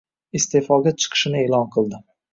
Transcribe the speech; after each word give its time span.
iste'foga 0.39 0.93
chiqishini 1.03 1.45
e'lon 1.45 1.71
qildi 1.77 2.01